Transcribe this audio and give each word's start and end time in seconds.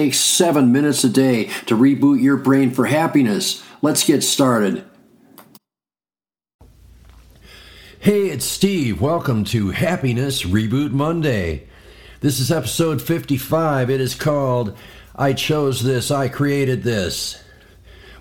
takes 0.00 0.18
seven 0.18 0.72
minutes 0.72 1.04
a 1.04 1.10
day 1.10 1.44
to 1.66 1.76
reboot 1.76 2.22
your 2.22 2.38
brain 2.38 2.70
for 2.70 2.86
happiness. 2.86 3.62
Let's 3.82 4.02
get 4.02 4.22
started. 4.22 4.82
Hey, 7.98 8.30
it's 8.30 8.46
Steve. 8.46 9.02
Welcome 9.02 9.44
to 9.44 9.72
Happiness 9.72 10.42
Reboot 10.42 10.90
Monday. 10.92 11.68
This 12.20 12.40
is 12.40 12.50
episode 12.50 13.02
55. 13.02 13.90
It 13.90 14.00
is 14.00 14.14
called 14.14 14.74
I 15.14 15.34
Chose 15.34 15.82
This, 15.82 16.10
I 16.10 16.30
Created 16.30 16.82
This. 16.82 17.44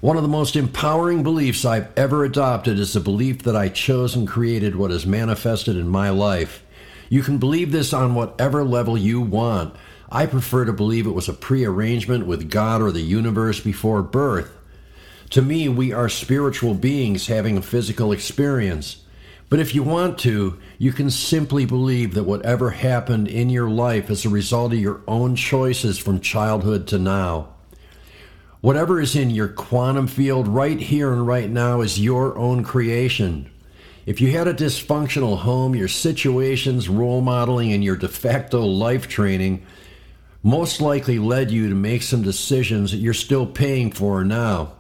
One 0.02 0.18
of 0.18 0.24
the 0.24 0.28
most 0.28 0.58
empowering 0.58 1.24
beliefs 1.24 1.64
I've 1.64 1.98
ever 1.98 2.26
adopted 2.26 2.78
is 2.78 2.92
the 2.92 3.00
belief 3.00 3.44
that 3.44 3.56
I 3.56 3.70
chose 3.70 4.18
and 4.18 4.28
created 4.28 4.76
what 4.76 4.92
is 4.92 5.06
manifested 5.06 5.78
in 5.78 5.88
my 5.88 6.10
life. 6.10 6.62
You 7.08 7.24
can 7.24 7.38
believe 7.38 7.72
this 7.72 7.94
on 7.94 8.16
whatever 8.16 8.66
level 8.66 8.98
you 8.98 9.22
want. 9.22 9.74
I 10.12 10.26
prefer 10.26 10.66
to 10.66 10.74
believe 10.74 11.06
it 11.06 11.12
was 11.12 11.30
a 11.30 11.34
prearrangement 11.34 12.26
with 12.26 12.50
God 12.50 12.82
or 12.82 12.92
the 12.92 13.02
universe 13.02 13.60
before 13.60 14.02
birth. 14.02 14.52
To 15.32 15.42
me, 15.44 15.70
we 15.70 15.94
are 15.94 16.10
spiritual 16.10 16.74
beings 16.74 17.28
having 17.28 17.58
a 17.58 17.62
physical 17.62 18.12
experience. 18.12 19.04
But 19.50 19.60
if 19.60 19.76
you 19.76 19.84
want 19.84 20.18
to, 20.20 20.60
you 20.80 20.92
can 20.92 21.12
simply 21.12 21.66
believe 21.66 22.16
that 22.16 22.24
whatever 22.24 22.72
happened 22.72 23.28
in 23.28 23.50
your 23.50 23.70
life 23.70 24.10
is 24.10 24.26
a 24.26 24.30
result 24.30 24.74
of 24.74 24.80
your 24.80 25.02
own 25.08 25.36
choices 25.36 26.00
from 26.00 26.20
childhood 26.20 26.88
to 26.88 26.98
now. 26.98 27.50
Whatever 28.62 29.00
is 29.00 29.16
in 29.16 29.30
your 29.30 29.48
quantum 29.48 30.08
field 30.08 30.48
right 30.48 30.80
here 30.80 31.14
and 31.14 31.26
right 31.26 31.50
now 31.50 31.82
is 31.82 32.00
your 32.00 32.38
own 32.38 32.64
creation. 32.64 33.50
If 34.06 34.20
you 34.20 34.32
had 34.32 34.48
a 34.48 34.54
dysfunctional 34.54 35.38
home, 35.40 35.76
your 35.76 35.88
situations, 35.88 36.90
role 36.90 37.22
modeling, 37.22 37.72
and 37.72 37.84
your 37.84 37.96
de 37.96 38.08
facto 38.08 38.66
life 38.66 39.08
training 39.08 39.66
most 40.42 40.80
likely 40.80 41.20
led 41.20 41.52
you 41.52 41.70
to 41.70 41.76
make 41.76 42.02
some 42.02 42.22
decisions 42.22 42.92
that 42.92 42.98
you're 42.98 43.14
still 43.14 43.46
paying 43.46 43.92
for 43.92 44.24
now. 44.24 44.74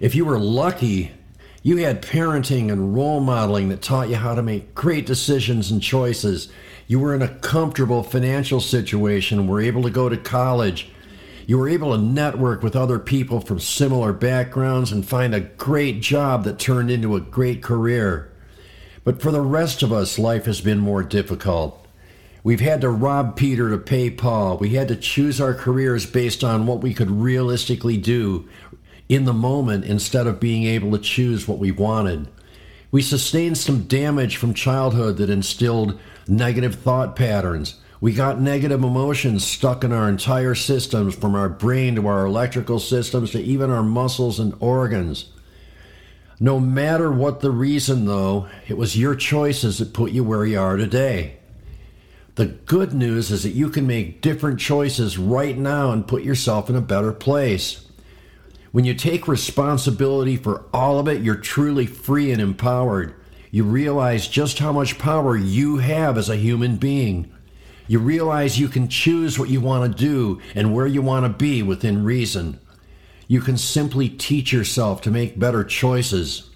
If 0.00 0.14
you 0.14 0.24
were 0.24 0.38
lucky, 0.38 1.12
you 1.62 1.78
had 1.78 2.02
parenting 2.02 2.70
and 2.70 2.94
role 2.94 3.20
modeling 3.20 3.68
that 3.68 3.82
taught 3.82 4.08
you 4.08 4.16
how 4.16 4.34
to 4.34 4.42
make 4.42 4.74
great 4.74 5.06
decisions 5.06 5.70
and 5.70 5.82
choices. 5.82 6.50
You 6.86 6.98
were 6.98 7.14
in 7.14 7.22
a 7.22 7.28
comfortable 7.28 8.02
financial 8.02 8.60
situation, 8.60 9.46
were 9.46 9.60
able 9.60 9.82
to 9.82 9.90
go 9.90 10.08
to 10.08 10.16
college. 10.16 10.90
You 11.46 11.58
were 11.58 11.68
able 11.68 11.92
to 11.92 12.02
network 12.02 12.62
with 12.62 12.74
other 12.74 12.98
people 12.98 13.40
from 13.40 13.60
similar 13.60 14.12
backgrounds 14.12 14.92
and 14.92 15.06
find 15.06 15.34
a 15.34 15.40
great 15.40 16.00
job 16.00 16.44
that 16.44 16.58
turned 16.58 16.90
into 16.90 17.16
a 17.16 17.20
great 17.20 17.62
career. 17.62 18.30
But 19.04 19.20
for 19.20 19.30
the 19.30 19.42
rest 19.42 19.82
of 19.82 19.92
us, 19.92 20.18
life 20.18 20.46
has 20.46 20.62
been 20.62 20.78
more 20.78 21.02
difficult. 21.02 21.83
We've 22.44 22.60
had 22.60 22.82
to 22.82 22.90
rob 22.90 23.36
Peter 23.36 23.70
to 23.70 23.78
pay 23.78 24.10
Paul. 24.10 24.58
We 24.58 24.74
had 24.74 24.88
to 24.88 24.96
choose 24.96 25.40
our 25.40 25.54
careers 25.54 26.04
based 26.04 26.44
on 26.44 26.66
what 26.66 26.82
we 26.82 26.92
could 26.92 27.10
realistically 27.10 27.96
do 27.96 28.46
in 29.08 29.24
the 29.24 29.32
moment 29.32 29.86
instead 29.86 30.26
of 30.26 30.40
being 30.40 30.64
able 30.64 30.92
to 30.92 30.98
choose 30.98 31.48
what 31.48 31.58
we 31.58 31.70
wanted. 31.70 32.28
We 32.90 33.00
sustained 33.00 33.56
some 33.56 33.84
damage 33.84 34.36
from 34.36 34.52
childhood 34.52 35.16
that 35.16 35.30
instilled 35.30 35.98
negative 36.28 36.74
thought 36.74 37.16
patterns. 37.16 37.76
We 37.98 38.12
got 38.12 38.42
negative 38.42 38.84
emotions 38.84 39.42
stuck 39.42 39.82
in 39.82 39.90
our 39.90 40.06
entire 40.06 40.54
systems, 40.54 41.14
from 41.14 41.34
our 41.34 41.48
brain 41.48 41.94
to 41.94 42.06
our 42.06 42.26
electrical 42.26 42.78
systems 42.78 43.30
to 43.30 43.40
even 43.40 43.70
our 43.70 43.82
muscles 43.82 44.38
and 44.38 44.54
organs. 44.60 45.30
No 46.38 46.60
matter 46.60 47.10
what 47.10 47.40
the 47.40 47.50
reason, 47.50 48.04
though, 48.04 48.48
it 48.68 48.76
was 48.76 48.98
your 48.98 49.14
choices 49.14 49.78
that 49.78 49.94
put 49.94 50.12
you 50.12 50.22
where 50.22 50.44
you 50.44 50.60
are 50.60 50.76
today. 50.76 51.38
The 52.36 52.46
good 52.46 52.92
news 52.92 53.30
is 53.30 53.44
that 53.44 53.50
you 53.50 53.68
can 53.68 53.86
make 53.86 54.20
different 54.20 54.58
choices 54.58 55.18
right 55.18 55.56
now 55.56 55.92
and 55.92 56.08
put 56.08 56.24
yourself 56.24 56.68
in 56.68 56.74
a 56.74 56.80
better 56.80 57.12
place. 57.12 57.86
When 58.72 58.84
you 58.84 58.94
take 58.94 59.28
responsibility 59.28 60.36
for 60.36 60.64
all 60.72 60.98
of 60.98 61.06
it, 61.06 61.22
you're 61.22 61.36
truly 61.36 61.86
free 61.86 62.32
and 62.32 62.42
empowered. 62.42 63.14
You 63.52 63.62
realize 63.62 64.26
just 64.26 64.58
how 64.58 64.72
much 64.72 64.98
power 64.98 65.36
you 65.36 65.76
have 65.76 66.18
as 66.18 66.28
a 66.28 66.36
human 66.36 66.74
being. 66.74 67.32
You 67.86 68.00
realize 68.00 68.58
you 68.58 68.66
can 68.66 68.88
choose 68.88 69.38
what 69.38 69.48
you 69.48 69.60
want 69.60 69.92
to 69.92 70.04
do 70.04 70.40
and 70.56 70.74
where 70.74 70.88
you 70.88 71.02
want 71.02 71.24
to 71.26 71.28
be 71.28 71.62
within 71.62 72.02
reason. 72.02 72.58
You 73.28 73.40
can 73.40 73.56
simply 73.56 74.08
teach 74.08 74.52
yourself 74.52 75.00
to 75.02 75.10
make 75.12 75.38
better 75.38 75.62
choices. 75.62 76.50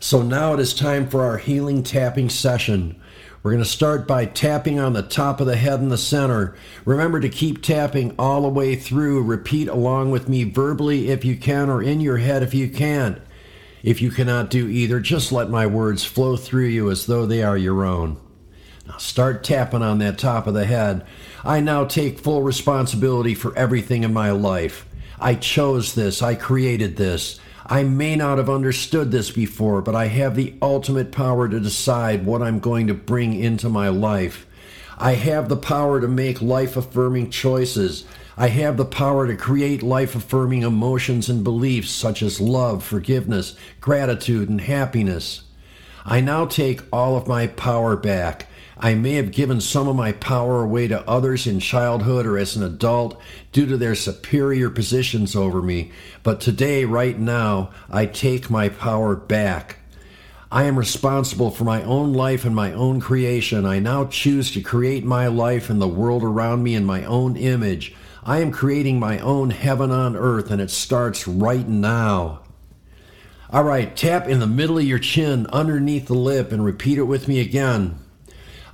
So 0.00 0.22
now 0.22 0.54
it 0.54 0.60
is 0.60 0.74
time 0.74 1.08
for 1.08 1.22
our 1.22 1.38
healing 1.38 1.84
tapping 1.84 2.30
session. 2.30 3.00
We're 3.42 3.52
going 3.52 3.62
to 3.62 3.68
start 3.68 4.08
by 4.08 4.26
tapping 4.26 4.80
on 4.80 4.94
the 4.94 5.02
top 5.02 5.40
of 5.40 5.46
the 5.46 5.56
head 5.56 5.78
in 5.78 5.90
the 5.90 5.96
center. 5.98 6.56
Remember 6.84 7.20
to 7.20 7.28
keep 7.28 7.62
tapping 7.62 8.14
all 8.18 8.42
the 8.42 8.48
way 8.48 8.74
through. 8.74 9.22
Repeat 9.22 9.68
along 9.68 10.10
with 10.10 10.28
me 10.28 10.42
verbally 10.42 11.10
if 11.10 11.24
you 11.24 11.36
can 11.36 11.70
or 11.70 11.80
in 11.80 12.00
your 12.00 12.16
head 12.16 12.42
if 12.42 12.52
you 12.52 12.68
can. 12.68 13.22
If 13.84 14.02
you 14.02 14.10
cannot 14.10 14.50
do 14.50 14.68
either, 14.68 14.98
just 14.98 15.30
let 15.30 15.50
my 15.50 15.66
words 15.66 16.04
flow 16.04 16.36
through 16.36 16.66
you 16.66 16.90
as 16.90 17.06
though 17.06 17.26
they 17.26 17.44
are 17.44 17.56
your 17.56 17.84
own. 17.84 18.20
Now 18.88 18.96
start 18.96 19.44
tapping 19.44 19.82
on 19.82 19.98
that 19.98 20.18
top 20.18 20.48
of 20.48 20.54
the 20.54 20.66
head. 20.66 21.06
I 21.44 21.60
now 21.60 21.84
take 21.84 22.18
full 22.18 22.42
responsibility 22.42 23.36
for 23.36 23.56
everything 23.56 24.02
in 24.02 24.12
my 24.12 24.32
life. 24.32 24.84
I 25.20 25.36
chose 25.36 25.94
this. 25.94 26.22
I 26.22 26.34
created 26.34 26.96
this. 26.96 27.38
I 27.70 27.82
may 27.82 28.16
not 28.16 28.38
have 28.38 28.48
understood 28.48 29.10
this 29.10 29.30
before, 29.30 29.82
but 29.82 29.94
I 29.94 30.06
have 30.06 30.36
the 30.36 30.54
ultimate 30.62 31.12
power 31.12 31.48
to 31.48 31.60
decide 31.60 32.24
what 32.24 32.40
I'm 32.40 32.60
going 32.60 32.86
to 32.86 32.94
bring 32.94 33.34
into 33.34 33.68
my 33.68 33.90
life. 33.90 34.46
I 34.96 35.12
have 35.12 35.50
the 35.50 35.56
power 35.56 36.00
to 36.00 36.08
make 36.08 36.40
life 36.40 36.78
affirming 36.78 37.28
choices. 37.28 38.06
I 38.38 38.48
have 38.48 38.78
the 38.78 38.86
power 38.86 39.26
to 39.26 39.36
create 39.36 39.82
life 39.82 40.14
affirming 40.14 40.62
emotions 40.62 41.28
and 41.28 41.44
beliefs 41.44 41.90
such 41.90 42.22
as 42.22 42.40
love, 42.40 42.82
forgiveness, 42.82 43.54
gratitude, 43.82 44.48
and 44.48 44.62
happiness. 44.62 45.42
I 46.06 46.20
now 46.20 46.46
take 46.46 46.80
all 46.90 47.16
of 47.16 47.28
my 47.28 47.48
power 47.48 47.96
back. 47.96 48.46
I 48.80 48.94
may 48.94 49.14
have 49.14 49.32
given 49.32 49.60
some 49.60 49.88
of 49.88 49.96
my 49.96 50.12
power 50.12 50.62
away 50.62 50.86
to 50.88 51.08
others 51.08 51.48
in 51.48 51.58
childhood 51.58 52.26
or 52.26 52.38
as 52.38 52.54
an 52.54 52.62
adult 52.62 53.20
due 53.52 53.66
to 53.66 53.76
their 53.76 53.96
superior 53.96 54.70
positions 54.70 55.34
over 55.34 55.60
me, 55.60 55.90
but 56.22 56.40
today, 56.40 56.84
right 56.84 57.18
now, 57.18 57.70
I 57.90 58.06
take 58.06 58.50
my 58.50 58.68
power 58.68 59.16
back. 59.16 59.78
I 60.52 60.62
am 60.64 60.78
responsible 60.78 61.50
for 61.50 61.64
my 61.64 61.82
own 61.82 62.12
life 62.12 62.44
and 62.44 62.54
my 62.54 62.72
own 62.72 63.00
creation. 63.00 63.66
I 63.66 63.80
now 63.80 64.06
choose 64.06 64.52
to 64.52 64.60
create 64.60 65.04
my 65.04 65.26
life 65.26 65.68
and 65.68 65.82
the 65.82 65.88
world 65.88 66.22
around 66.22 66.62
me 66.62 66.74
in 66.74 66.86
my 66.86 67.04
own 67.04 67.36
image. 67.36 67.94
I 68.24 68.38
am 68.38 68.52
creating 68.52 69.00
my 69.00 69.18
own 69.18 69.50
heaven 69.50 69.90
on 69.90 70.16
earth, 70.16 70.50
and 70.50 70.60
it 70.60 70.70
starts 70.70 71.26
right 71.26 71.66
now. 71.66 72.42
All 73.50 73.64
right, 73.64 73.94
tap 73.96 74.28
in 74.28 74.38
the 74.38 74.46
middle 74.46 74.78
of 74.78 74.84
your 74.84 74.98
chin 74.98 75.46
underneath 75.48 76.06
the 76.06 76.14
lip 76.14 76.52
and 76.52 76.64
repeat 76.64 76.98
it 76.98 77.02
with 77.02 77.26
me 77.26 77.40
again. 77.40 77.98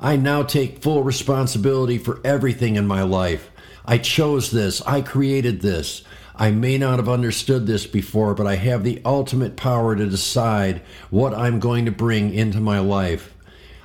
I 0.01 0.17
now 0.17 0.43
take 0.43 0.83
full 0.83 1.03
responsibility 1.03 1.99
for 1.99 2.21
everything 2.25 2.77
in 2.77 2.87
my 2.87 3.03
life. 3.03 3.51
I 3.85 3.99
chose 3.99 4.51
this. 4.51 4.81
I 4.83 5.03
created 5.03 5.61
this. 5.61 6.03
I 6.37 6.51
may 6.51 6.79
not 6.79 6.99
have 6.99 7.09
understood 7.09 7.67
this 7.67 7.87
before, 7.87 8.35
but 8.35 8.47
I 8.47 8.57
have 8.57 8.83
the 8.83 9.01
ultimate 9.05 9.57
power 9.57 9.95
to 9.95 10.07
decide 10.07 10.83
what 11.11 11.33
I'm 11.33 11.61
going 11.61 11.85
to 11.85 11.93
bring 11.93 12.35
into 12.35 12.61
my 12.61 12.81
life. 12.81 13.33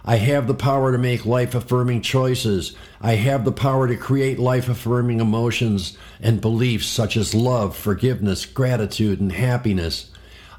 I 0.03 0.15
have 0.15 0.47
the 0.47 0.55
power 0.55 0.91
to 0.91 0.97
make 0.97 1.25
life 1.25 1.53
affirming 1.53 2.01
choices. 2.01 2.75
I 3.01 3.15
have 3.15 3.45
the 3.45 3.51
power 3.51 3.87
to 3.87 3.95
create 3.95 4.39
life 4.39 4.67
affirming 4.67 5.19
emotions 5.19 5.97
and 6.19 6.41
beliefs 6.41 6.87
such 6.87 7.15
as 7.15 7.35
love, 7.35 7.77
forgiveness, 7.77 8.45
gratitude, 8.45 9.19
and 9.19 9.31
happiness. 9.31 10.09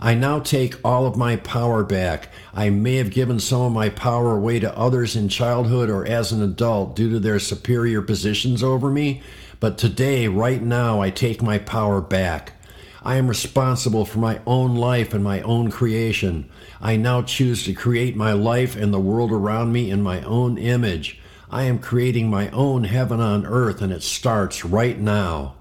I 0.02 0.14
now 0.14 0.40
take 0.40 0.82
all 0.82 1.06
of 1.06 1.16
my 1.16 1.36
power 1.36 1.84
back. 1.84 2.30
I 2.54 2.70
may 2.70 2.96
have 2.96 3.10
given 3.10 3.38
some 3.38 3.60
of 3.60 3.72
my 3.72 3.90
power 3.90 4.34
away 4.34 4.58
to 4.60 4.76
others 4.76 5.14
in 5.14 5.28
childhood 5.28 5.90
or 5.90 6.06
as 6.06 6.32
an 6.32 6.42
adult 6.42 6.96
due 6.96 7.10
to 7.10 7.20
their 7.20 7.38
superior 7.38 8.00
positions 8.00 8.62
over 8.62 8.90
me, 8.90 9.22
but 9.60 9.76
today, 9.76 10.26
right 10.26 10.62
now, 10.62 11.02
I 11.02 11.10
take 11.10 11.42
my 11.42 11.58
power 11.58 12.00
back. 12.00 12.54
I 13.02 13.16
am 13.16 13.28
responsible 13.28 14.06
for 14.06 14.18
my 14.18 14.40
own 14.46 14.74
life 14.74 15.12
and 15.12 15.22
my 15.22 15.42
own 15.42 15.70
creation. 15.70 16.48
I 16.80 16.96
now 16.96 17.20
choose 17.20 17.64
to 17.64 17.74
create 17.74 18.16
my 18.16 18.32
life 18.32 18.76
and 18.76 18.94
the 18.94 19.00
world 19.00 19.32
around 19.32 19.72
me 19.72 19.90
in 19.90 20.02
my 20.02 20.22
own 20.22 20.56
image. 20.56 21.20
I 21.50 21.64
am 21.64 21.78
creating 21.78 22.30
my 22.30 22.48
own 22.50 22.84
heaven 22.84 23.20
on 23.20 23.44
earth, 23.44 23.82
and 23.82 23.92
it 23.92 24.02
starts 24.02 24.64
right 24.64 24.98
now. 24.98 25.56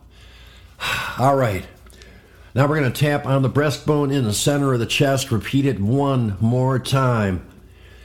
All 1.20 1.36
right. 1.36 1.66
Now 2.56 2.66
we're 2.66 2.80
going 2.80 2.92
to 2.92 3.00
tap 3.00 3.28
on 3.28 3.44
the 3.44 3.50
breastbone 3.50 4.12
in 4.12 4.24
the 4.24 4.34
center 4.34 4.74
of 4.74 4.80
the 4.80 4.88
chest. 4.88 5.30
Repeat 5.30 5.68
it 5.68 5.80
one 5.80 6.36
more 6.40 6.80
time. 6.80 7.46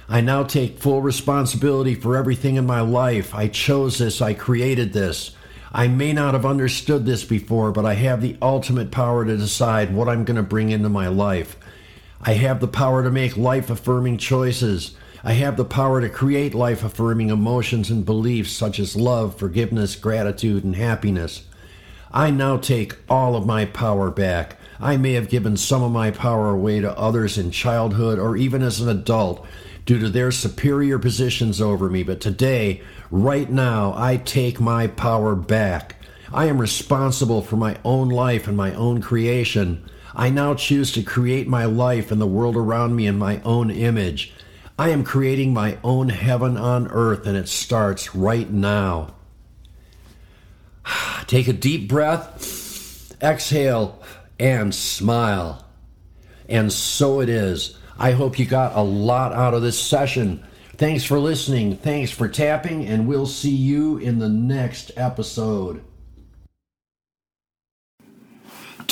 I 0.06 0.20
now 0.20 0.42
take 0.42 0.78
full 0.78 1.00
responsibility 1.00 1.94
for 1.94 2.14
everything 2.14 2.56
in 2.56 2.66
my 2.66 2.82
life. 2.82 3.34
I 3.34 3.48
chose 3.48 3.96
this. 3.96 4.20
I 4.20 4.34
created 4.34 4.92
this. 4.92 5.30
I 5.72 5.88
may 5.88 6.12
not 6.12 6.34
have 6.34 6.44
understood 6.44 7.06
this 7.06 7.24
before, 7.24 7.72
but 7.72 7.86
I 7.86 7.94
have 7.94 8.20
the 8.20 8.36
ultimate 8.42 8.90
power 8.90 9.24
to 9.24 9.36
decide 9.36 9.94
what 9.94 10.10
I'm 10.10 10.24
going 10.24 10.36
to 10.36 10.42
bring 10.42 10.68
into 10.70 10.90
my 10.90 11.08
life. 11.08 11.56
I 12.20 12.34
have 12.34 12.60
the 12.60 12.68
power 12.68 13.02
to 13.02 13.10
make 13.10 13.38
life 13.38 13.70
affirming 13.70 14.18
choices. 14.18 14.94
I 15.24 15.32
have 15.32 15.56
the 15.56 15.64
power 15.64 16.02
to 16.02 16.10
create 16.10 16.54
life 16.54 16.84
affirming 16.84 17.30
emotions 17.30 17.90
and 17.90 18.04
beliefs 18.04 18.52
such 18.52 18.78
as 18.78 18.94
love, 18.94 19.38
forgiveness, 19.38 19.96
gratitude, 19.96 20.64
and 20.64 20.76
happiness. 20.76 21.44
I 22.14 22.30
now 22.30 22.58
take 22.58 22.94
all 23.08 23.34
of 23.34 23.44
my 23.44 23.64
power 23.64 24.08
back. 24.08 24.56
I 24.78 24.96
may 24.96 25.14
have 25.14 25.28
given 25.28 25.56
some 25.56 25.82
of 25.82 25.90
my 25.90 26.12
power 26.12 26.50
away 26.50 26.78
to 26.78 26.96
others 26.96 27.36
in 27.36 27.50
childhood 27.50 28.20
or 28.20 28.36
even 28.36 28.62
as 28.62 28.80
an 28.80 28.88
adult 28.88 29.44
due 29.84 29.98
to 29.98 30.08
their 30.08 30.30
superior 30.30 31.00
positions 31.00 31.60
over 31.60 31.90
me, 31.90 32.04
but 32.04 32.20
today, 32.20 32.82
right 33.10 33.50
now, 33.50 33.94
I 33.96 34.18
take 34.18 34.60
my 34.60 34.86
power 34.86 35.34
back. 35.34 35.96
I 36.32 36.44
am 36.44 36.60
responsible 36.60 37.42
for 37.42 37.56
my 37.56 37.78
own 37.84 38.10
life 38.10 38.46
and 38.46 38.56
my 38.56 38.72
own 38.74 39.02
creation. 39.02 39.84
I 40.14 40.30
now 40.30 40.54
choose 40.54 40.92
to 40.92 41.02
create 41.02 41.48
my 41.48 41.64
life 41.64 42.12
and 42.12 42.20
the 42.20 42.28
world 42.28 42.56
around 42.56 42.94
me 42.94 43.08
in 43.08 43.18
my 43.18 43.40
own 43.40 43.72
image. 43.72 44.32
I 44.78 44.90
am 44.90 45.02
creating 45.02 45.52
my 45.52 45.78
own 45.82 46.10
heaven 46.10 46.56
on 46.56 46.86
earth, 46.92 47.26
and 47.26 47.36
it 47.36 47.48
starts 47.48 48.14
right 48.14 48.48
now. 48.48 49.14
Take 51.26 51.48
a 51.48 51.52
deep 51.52 51.88
breath, 51.88 53.16
exhale, 53.22 54.02
and 54.38 54.74
smile. 54.74 55.64
And 56.48 56.72
so 56.72 57.20
it 57.20 57.28
is. 57.28 57.78
I 57.98 58.12
hope 58.12 58.38
you 58.38 58.44
got 58.44 58.76
a 58.76 58.82
lot 58.82 59.32
out 59.32 59.54
of 59.54 59.62
this 59.62 59.78
session. 59.78 60.44
Thanks 60.76 61.04
for 61.04 61.18
listening. 61.18 61.76
Thanks 61.76 62.10
for 62.10 62.28
tapping, 62.28 62.84
and 62.86 63.06
we'll 63.06 63.26
see 63.26 63.54
you 63.54 63.98
in 63.98 64.18
the 64.18 64.28
next 64.28 64.90
episode. 64.96 65.82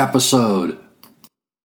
episode. 0.00 0.79